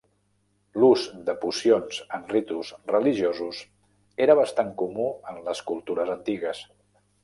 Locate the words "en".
2.19-2.25, 5.35-5.43